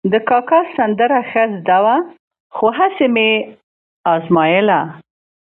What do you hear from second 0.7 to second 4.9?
سندره ښه زده وه، خو هسې مې ازمایله.